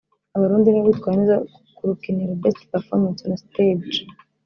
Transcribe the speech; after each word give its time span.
Abarundi 0.35 0.67
nibo 0.69 0.87
bitwaye 0.91 1.15
neza 1.19 1.37
kurukiniro 1.75 2.33
(Best 2.41 2.61
performance 2.71 3.19
on 3.25 3.33
stage) 3.45 3.97